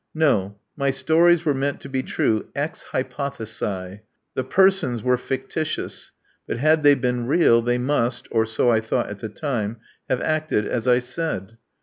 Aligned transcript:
No: 0.15 0.57
my 0.75 0.89
stories 0.89 1.45
were 1.45 1.53
meant 1.53 1.79
to 1.81 1.87
be 1.87 2.01
true 2.01 2.47
ex 2.55 2.81
hypo 2.91 3.25
thesi: 3.29 3.99
the 4.33 4.43
persons 4.43 5.03
were 5.03 5.15
fictitious; 5.15 6.11
but 6.47 6.57
had 6.57 6.81
they 6.81 6.95
been 6.95 7.27
real, 7.27 7.61
they 7.61 7.77
must 7.77 8.27
(or 8.31 8.47
so 8.47 8.71
I 8.71 8.79
thought 8.81 9.11
at 9.11 9.17
the 9.19 9.29
time) 9.29 9.77
have 10.09 10.19
acted 10.21 10.65
as 10.65 10.87
I 10.87 10.97
said. 10.97 11.59